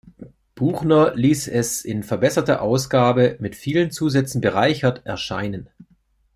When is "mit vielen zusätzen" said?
3.39-4.41